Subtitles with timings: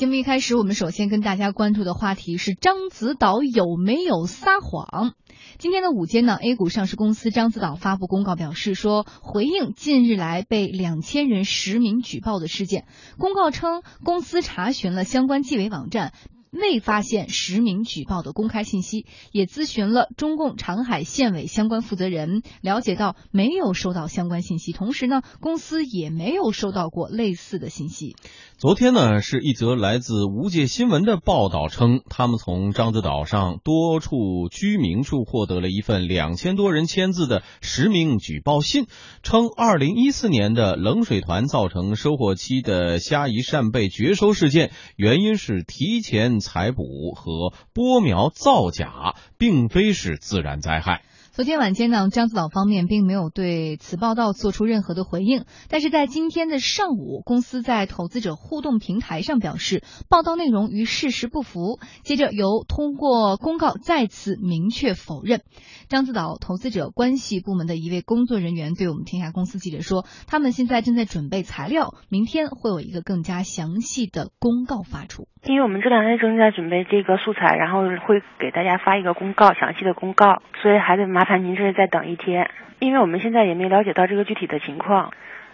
[0.00, 5.12] 节目一开始，我们首先跟大家关注的话题是獐子岛有没有撒谎？
[5.58, 12.86] 今天的午间呢，A 股上市公司獐子岛发布公告表示说，回应近日来被两千人实名举报的事件。
[13.18, 16.14] 公告称，公司查询了相关纪委网站。
[16.50, 24.72] 未发现实名举报的公开信息，也咨询了中共长海县委相关负责人，了解到没有收到相关信息。
[24.72, 28.16] 同时呢，公司也没有收到过类似的信息。
[28.58, 38.86] 昨天呢，是一则来自无界新闻的报道称，他们从獐子岛上多处居民处获得了一份两千多人签字的实名举报信，
[39.22, 46.39] 称二零一四年的冷水团造成收获期的虾夷扇贝绝收事件，原因是提前。
[46.40, 51.02] 采捕和播苗造假，并非是自然灾害。
[51.40, 55.46] 昨天晚间呢，獐子岛方面并没有对此报道做出任何的回应。
[55.70, 61.78] 但是在今天的上午，公司在投资者互动平台上表示，报道内容与事实不符。
[62.02, 65.40] 接着由通过公告再次明确否认。
[65.88, 75.26] 獐子岛投资者关系部门的一位工作人员对我们天下公司记者说，他们现在正在准备材料，明天会有一个更加详细的公告发出。
[75.48, 82.50] 因为我们这两天正在准备这个素材，然后会给大家发一个公告，详细的公告，所以还得麻烦看您这是在等一天，
[82.80, 85.12] 因为我们现在也没了解到这个具体的情况，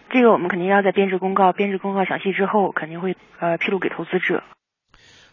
[0.08, 4.42] 这个我们肯定要在编制公告，编制公告详细之后，肯定会呃披露给投资者。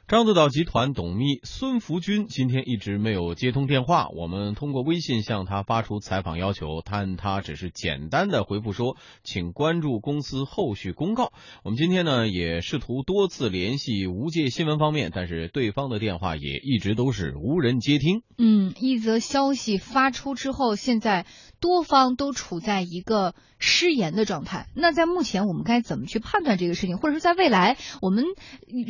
[0.05, 11.31] 獐子岛集团董秘孙福军今天一直没有接通电话，我们通过微信向他发出采访要求，但他只是简单的回复说，请关注公司后续公告。
[11.63, 18.23] 我们今天呢也试图多次联系无界新闻方面，但是对方的电话也一直都是无人接听。
[18.37, 21.25] 嗯，一则消息发出之后，现在
[21.63, 24.67] 多方都处在一个失言的状态。
[24.75, 28.25] 那在目前，我们该怎么去判断这个事情，或者说在未来，我们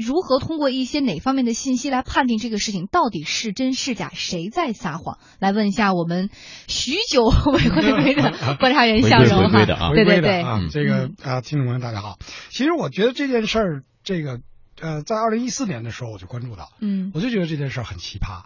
[0.04, 5.20] 如何通过一些哪方面的信息来判定这个事情到底是真是假，谁在撒谎？
[5.38, 6.32] 来问一下我们
[6.68, 12.18] 许久 未回归的观察员向荣哈，对对对，啊，这个啊，听众朋友大家好。
[12.50, 14.40] 其实我觉得这件事儿，这个
[14.82, 18.46] 呃，在二零一四年的时候我就关注到，嗯，我就觉得这件事儿很奇葩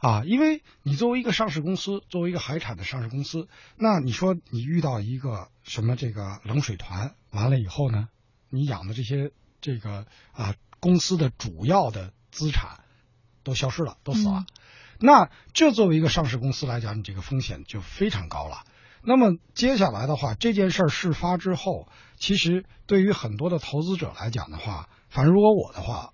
[0.00, 8.08] 啊，因为你作为一个上市公司，作为一个海产的上市公司，那你说你遇到一个什么这个冷水团，完了以后呢，
[8.50, 9.30] 你养的这些
[9.60, 10.54] 这个啊。
[10.78, 12.80] 公司的主要的资产
[13.42, 14.44] 都消失了，都死了。
[15.00, 18.58] 那这作为一个上市公司来讲，你这个风险就非常高了。
[19.02, 26.12] 那么接下来的话，这件事儿事发之后，其实对于很多的投资者来讲的话，反正如果我的话，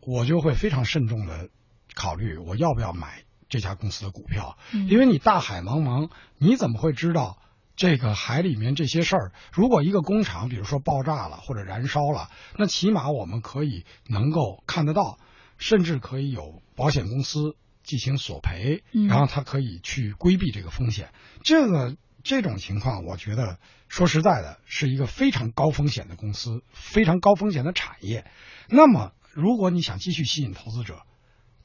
[0.00, 1.48] 我就会非常慎重的
[1.94, 4.56] 考虑我要不要买这家公司的股票，
[4.88, 7.38] 因为你大海茫茫，你怎么会知道？
[7.74, 15.18] 这个海里面这些事儿，如果一个工厂，比如说爆炸了或者燃烧了，那起码我们可以能够看得到，
[15.56, 21.12] 甚至可以有保险公司进行索赔，然后它可以去规避这个风险。
[21.42, 28.30] 这个这种情况，我觉得说实在的，是一个非常高风险的公司，非常高风险的产业。
[28.68, 31.00] 那么，如果你想继续吸引投资者，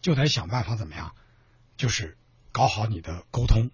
[0.02, 1.16] 就得想办法怎么样，
[1.78, 2.18] 就是
[2.52, 3.72] 搞好你的沟通。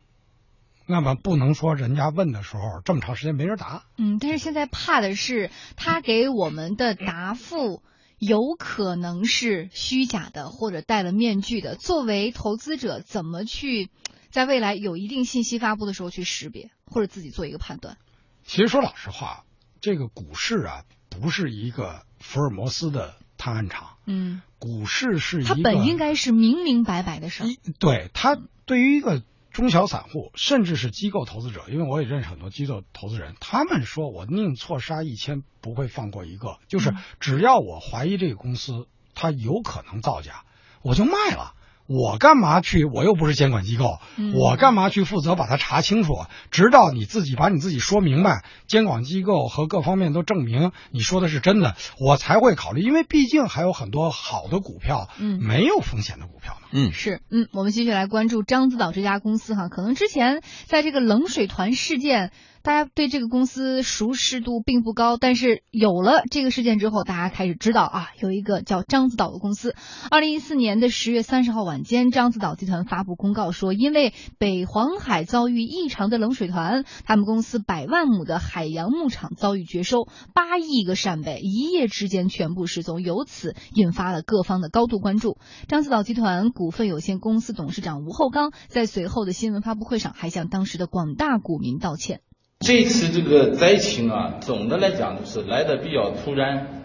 [0.85, 3.85] 那么不能说人家问的时候这么长时间没人答。
[3.97, 7.81] 嗯，但是现在怕的是他给我们的答复
[8.19, 11.75] 有可能是虚假的或者戴了面具的。
[11.75, 13.89] 作为投资者，怎么去
[14.29, 17.97] 在未来有一定信息发布的时候去识别或者自己做一个判断？
[18.43, 19.45] 其实说老实话，
[19.79, 23.92] 这个股市啊不是一个福尔摩斯的探案场。
[24.05, 27.47] 嗯，股市是一个，它本应该是明明白白的事儿。
[27.79, 29.23] 对它对于一个。
[29.53, 40.43] 中小散户，甚至是机构投资者，因为我也认识很多机构投资人，他们说我宁错杀一千，不会放过一个，就是只要我怀疑这个公司它有可能造假，
[40.81, 41.53] 我就卖了。
[41.85, 42.85] 我干嘛去？
[42.85, 43.99] 我又不是监管机构，
[44.33, 46.13] 我干嘛去负责把它查清楚？
[46.49, 52.81] 直到你自己把你自己说明白，监管机构和各方面都证明你说的是真的，我才会考虑。
[52.81, 56.67] 因为毕竟还有很多好的股票，嗯，没有风险的股票呢。
[56.71, 62.31] 嗯，是，嗯，我们继续来关注獐子岛这家公司哈，可能之前在这个冷水团事件。
[62.63, 69.75] 大家对这个公司熟识度并不高，但是有了这个事件之后，大家开始知道啊，有一个叫獐子岛的公司。
[70.09, 85.37] 二零一四年的十月三十号晚间，獐子岛集团发布公告说，因为北黄海遭遇异常的冷水团，他们公司百万亩的海洋牧场遭遇绝收，八亿个扇贝一夜之间全部失踪，由此引发了各方的高度关注。
[85.67, 92.21] 獐子岛集团股份有限公司董事长吴厚刚在随后的新闻发布会上还向当时的广大股民道歉。
[92.65, 96.83] 这次这个灾情啊，总的来讲就是来的比较突然，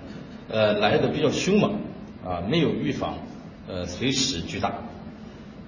[0.49, 1.75] 呃，来的比较凶猛，
[2.27, 3.19] 啊没有预防，
[3.69, 4.75] 呃随时巨大。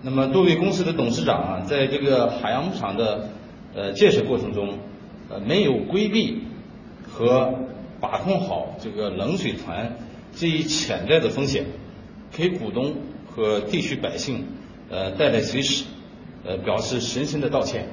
[0.03, 3.29] 那么多位公司的董事长啊，在这个海洋牧场的
[3.73, 4.79] 呃建设过程中，
[5.29, 6.43] 呃没有规避
[7.09, 7.55] 和
[8.01, 9.97] 把控好这个冷水团
[10.35, 11.67] 这一潜在的风险，
[12.33, 12.97] 给股东
[13.29, 14.45] 和地区百姓
[14.91, 15.85] 呃带来随时
[16.45, 17.87] 呃表示深深的道歉。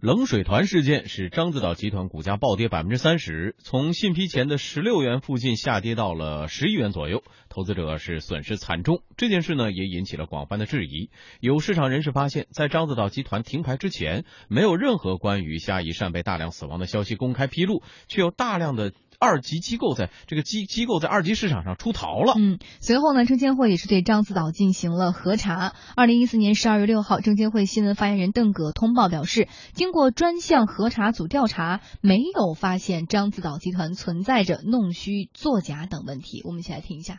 [0.00, 9.02] 冷水团事件使獐子岛集团股价暴跌百分之三十，从信披前的十六元附近下跌到了十一元左右，投资者是损失惨重。
[9.18, 11.10] 这件事呢，也引起了广泛的质疑。
[11.40, 18.94] 有市场人士发现，在獐子岛集团停牌之前，没有任何关于虾夷扇贝大量死亡的消息公开披露，却有大量的。
[19.20, 22.32] 二级机构在这个机机构在二级市场上出逃了。
[22.38, 25.74] 嗯，随后呢，证监会也是对獐子岛进行了核查。
[25.94, 36.40] 二零一四年十二月六号，证监会新闻发言人邓葛通报表示，经过专项核查组调查，没有发现獐子岛集团存在着弄虚作假等问题。
[36.46, 37.18] 我们一起来听一下。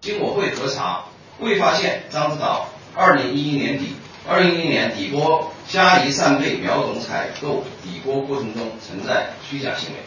[0.00, 1.04] 经我会核查，
[1.40, 3.88] 未发现獐子岛二零一一年底、
[4.26, 9.98] 二零一零年底播虾夷扇贝苗种采购底播过程中存在虚假行为。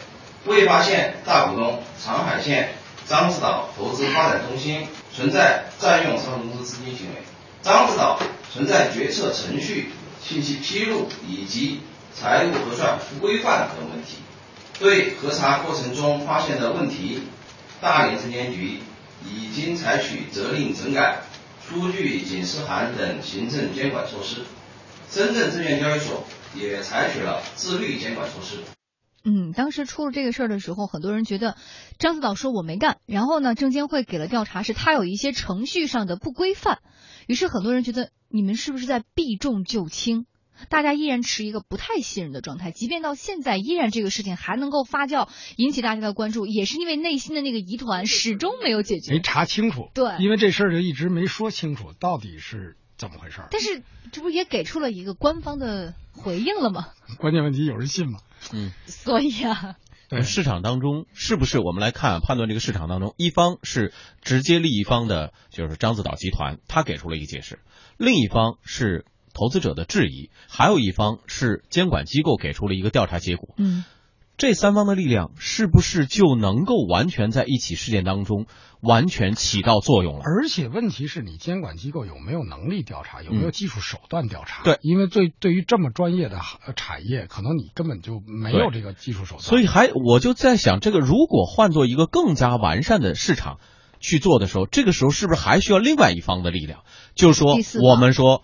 [0.48, 2.70] 未发现大股东长海县
[3.06, 7.22] 獐子岛投资发展中心存在占用上市公司资金行为，
[7.62, 8.18] 獐子岛
[8.52, 9.90] 存在决策程序
[10.22, 11.80] 信息披露以及
[12.14, 14.16] 财务核算不规范等问题。
[14.78, 17.24] 对核查过程中发现的问题，
[17.80, 18.80] 大连证监局
[19.24, 21.18] 已经采取责令整改、
[21.68, 24.46] 出具警示函等行政监管措施。
[25.10, 26.24] 深圳证券交易所
[26.54, 28.58] 也采取了自律监管措施。
[29.24, 31.56] 嗯，当时出了这个事儿的时候，很多人觉得
[31.98, 36.78] 张子岛说我没干，然后呢，证监会给了调查，是他有一些程序上的不规范，
[37.26, 40.26] 于是很多人觉得你们是不是在避重就轻？
[40.70, 49.88] 大家依然持一个不太信任的状态，即便到现在，依然这个事情还能够发酵，引起大家的关注，也是因为内心的那个疑团始终没有解决，没查清楚。
[49.94, 53.40] 对，因为这事儿就一直没说清楚到底是怎么回事。
[53.50, 56.88] 但是这不也给出了一个官方的回应了吗？
[57.18, 58.18] 关键问题有人信吗？
[58.52, 59.76] 嗯，所以啊，
[60.08, 67.56] 对市场当中是不是我们来看判断这个市场当中，一方是直接利益方的，就是獐子岛集团，他给出了一个解释；
[67.96, 73.54] 另一方是投资者的质疑，还有一方是监管机构给出了一个调查结果。
[73.58, 73.84] 嗯，
[74.38, 78.46] 这三方的力量是不是就能够完全在一起事件当中
[78.80, 80.20] 完全起到作用了？
[80.22, 84.62] 而且问题是你监管机构有没有能力调查，有没有技术手段调查？
[84.62, 86.38] 对，因为对对于这么专业的
[86.76, 89.42] 产业，可能你根本就没有这个技术手段。
[89.42, 93.58] 所以还我就在想，这个如果换做一个更加完善的市场
[94.00, 96.80] 去做的时候，这个时候是不是还需要另外一方的力量？
[97.14, 98.42] 就是说，我们说。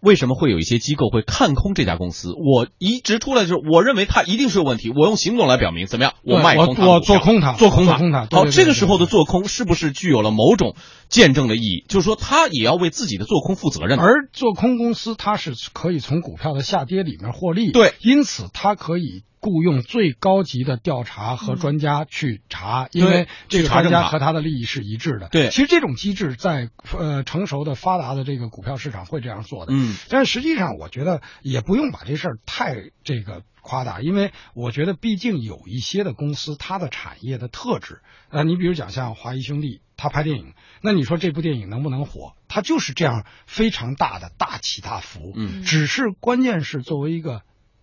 [0.00, 2.34] 为什么会有一些机构会看空这家公司？
[2.34, 4.90] 我一直出来就是，我认为它一定是有问题。
[4.90, 6.12] 我用行动来表明，怎么样？
[6.22, 7.96] 我卖空它，我做空它，做空它。
[8.30, 10.76] 好，这个时候的做空是不是具有了某种
[11.08, 11.84] 见证的意义？
[11.88, 13.98] 就是说，他也要为自己的做空负责任。
[13.98, 17.72] 而做空公司，它是可以从股票的下跌里面获利。
[17.72, 19.22] 对，因此它可以。
[19.44, 25.28] 雇佣最高级的调查和专家去查，因为这个专家和他的利益是一致的。
[25.28, 29.74] 对，其实这种机制在呃成熟的发达的这个股票市场会这样做的。
[29.74, 38.00] 嗯，但实际上我觉得也不用把这事儿太这个夸大，因为我觉得毕竟有一些的公司它的产业的特质，
[38.30, 42.32] 呃，你比如讲像华谊兄弟，他拍电影，那你说这部电影能不能火？
[42.48, 45.34] 他就是这样非常大的大起大伏。
[45.36, 47.42] 嗯，只是关键是作为一个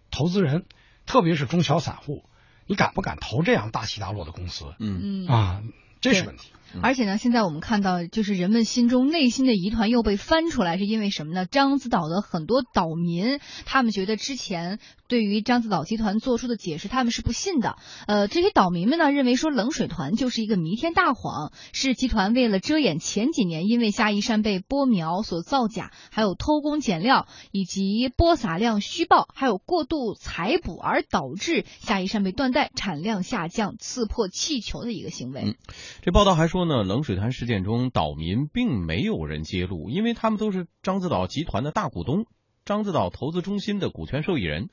[0.10, 0.66] 投资人。
[1.12, 2.24] 特别是中小散户，
[2.68, 4.64] 你敢不敢投这样大起大落的公司？
[4.80, 5.62] 嗯嗯啊，
[6.00, 6.52] 这是问题。
[6.82, 11.46] 而且呢，现在我们看到，就是人们心中内心的疑团又被翻出来，是因为什么呢？
[11.46, 14.80] 獐子岛的很多岛民，他们觉得之前
[15.12, 17.76] 对于獐子岛集团做出的解释，他们是不信的。
[18.08, 35.58] 呃，这些岛民们呢，认为说冷水团就是一个弥天大谎，是集团为了遮掩前几年因为虾夷扇贝播苗所造假，还有偷工减料，以及播撒量虚报，还有过度采捕而导致虾夷扇贝断代、产量下降、刺破气球的一个行为。
[36.02, 36.62] 这报道还说。
[36.62, 42.28] 呢，冷水团事件中，岛民并没有人揭露，因为他们都是獐子岛集团的大股东，
[42.72, 44.70] 獐子岛投资中心的股权受益人。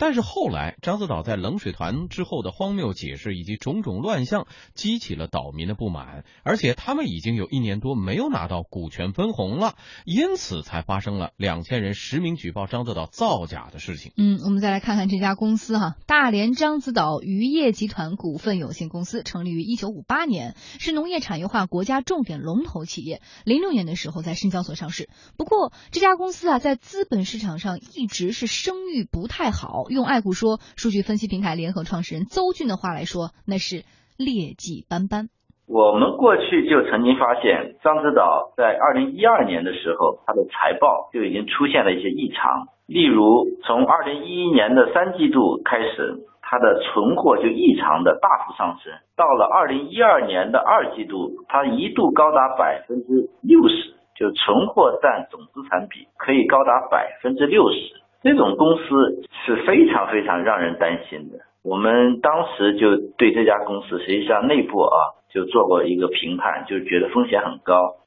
[0.00, 9.74] 但是后来，獐子岛在冷水团之后的荒谬解释以及种种乱象，激起了岛民的不满，而且他们已经有一年多没有拿到股权分红了，
[10.06, 14.12] 因此才发生了两千人实名举报獐子岛造假的事情。
[14.16, 23.20] 嗯，我们再来看看这家公司哈，大连獐子岛渔业集团股份有限公司成立于一九五八年，是农业产业化国家重点龙头企业。
[23.44, 29.89] 零六年的时候在深交所上市，不过这家公司啊，在资本市场上一直是声誉不太好。
[29.94, 33.84] 用爱股说数据分析平台联合创始人邹俊的话来说，那是
[34.16, 35.28] 劣迹斑斑。
[35.66, 42.66] 我们过去就曾经发现，獐子岛在二零一二年的时候，它的财报就已经出现了一些异常。
[42.86, 48.92] 例如，从二零一一年的三季度开始，它的存货就异常的大幅上升。
[49.14, 57.78] 到了二零一二年的二季度，它一度高达百分之六十，就存货占总资产比可以高达百分之六十。
[58.22, 61.38] 这种公司是非常非常让人担心的。
[61.62, 65.18] 我们当时就对这家公司实际上内部啊。
[65.32, 68.02] 就做过一个评判，就是觉得风险很高。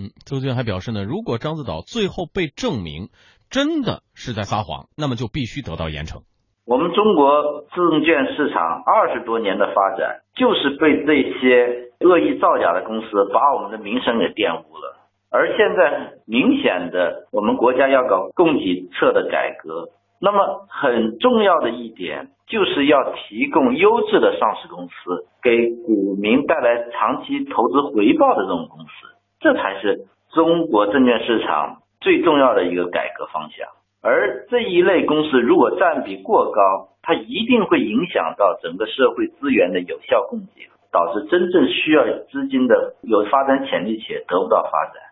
[0.00, 3.12] 嗯，周俊还表示呢，如果獐子岛最后被证明
[3.50, 6.24] 真的是在撒谎，那么就必须得到严惩。
[6.64, 14.93] 我们中国证券市场二十多年的发展，就是被这些恶意造假的公司把我们的名声给玷污了。
[15.34, 19.88] 而现在明显的，我们国家要搞供给侧的改革。
[20.20, 29.10] 那么很重要的一点，就是要提供优质的上市公司，给股民带来长期投资回报的这种公司，
[29.40, 33.66] 这才是中国证券市场最重要的一个改革方向。
[34.04, 36.60] 而这一类公司如果占比过高，
[37.02, 45.02] 它一定会影响到整个社会资源的有效供给，导致真正需要资金的有发展潜力且得不到发展。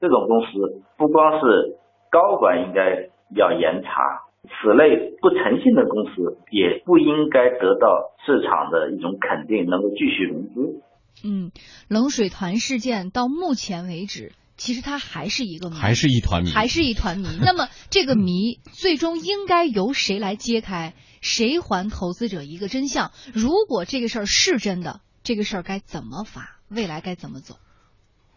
[0.00, 1.78] 这种公司不光是
[2.10, 4.26] 高管应该要严查。
[4.44, 10.80] 此类不诚信的公司也不应该得到市场的一种肯定，能够继续融资。
[11.24, 11.50] 嗯，
[11.88, 17.26] 冷水团事件到目前为止，其实它还是一个谜，还是一团谜，还是一团谜。
[17.42, 20.94] 那么这个谜最终应该由谁来揭开？
[21.20, 23.10] 谁还投资者一个真相？
[23.34, 26.56] 如果这个事儿是真的，这个事儿该怎么罚？
[26.70, 27.56] 未来该怎么走？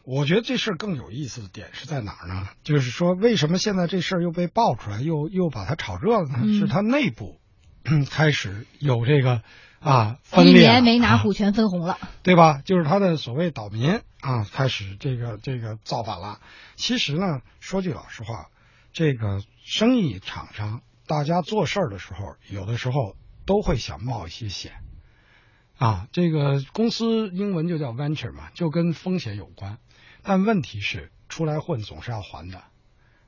[0.03, 2.47] 我觉得这事儿更有意思的点是在哪儿呢？
[2.63, 6.59] 就是说，为什么现在这事儿又被爆出来，又又把它炒热了呢？
[6.59, 7.39] 是它内部
[8.09, 9.41] 开始有这个
[9.79, 12.61] 啊分裂，一年没拿股权分红了，对吧？
[12.63, 16.39] 就是他的所谓岛民啊，开始这个这个造反了。
[16.75, 18.47] 其实呢，说句老实话，
[18.93, 23.15] 这个生意场上大家做事儿的时候，有的时候
[23.45, 24.73] 都会想冒一些险
[25.77, 26.07] 啊。
[26.11, 29.77] 这个公司英文就叫 venture 嘛，就跟风险有关。
[30.23, 32.63] 但问题是，出来混总是要还的。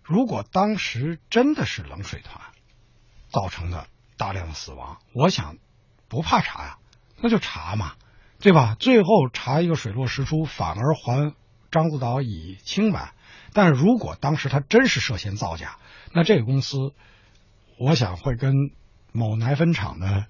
[0.03, 2.41] 如果当时真的是冷水团
[3.29, 5.57] 造成的大量的死亡，我想
[6.07, 6.77] 不怕查呀，
[7.17, 7.93] 那就查嘛，
[8.39, 8.75] 对吧？
[8.79, 11.33] 最后查一个水落石出，反而还
[11.71, 13.13] 獐子岛以清白。
[13.53, 15.77] 但如果当时他真是涉嫌造假，
[16.11, 16.77] 那这个公司，
[17.79, 18.53] 我想会跟
[19.11, 20.27] 某奶粉厂的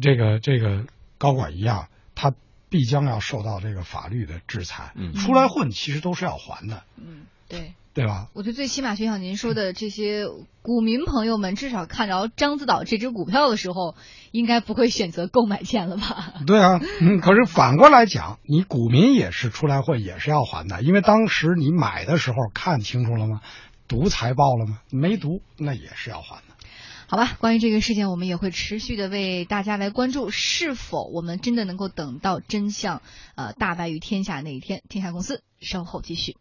[0.00, 0.86] 这个这个
[1.18, 2.34] 高管一样，他。
[2.70, 4.92] 必将要受到这个法律的制裁。
[4.94, 6.82] 嗯，出来混其实都是要还的。
[6.96, 8.28] 嗯，对，对吧？
[8.32, 10.26] 我觉得最起码，就像您说的，这些
[10.62, 13.96] 股民朋友们至少看着獐子岛这只股票的时候，
[14.30, 16.34] 应该不会选择购买键了吧？
[16.46, 23.40] 对啊，嗯，可是反过来讲，你股民也是出来混，也是要还的，因为当时你买的时候看清楚了吗？
[23.88, 24.78] 读财报了吗？
[24.90, 26.49] 没读，那也是要还的。
[27.10, 33.02] 好吧，关于这个事件，我们也会持续的为大家来关注，是否我们真的能够等到真相，
[33.34, 34.84] 呃，大白于天下那一天？
[34.88, 36.36] 天下公司稍后继续。